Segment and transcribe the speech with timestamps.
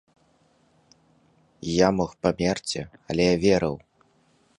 [1.73, 3.75] Я мог памерці, але я верыў.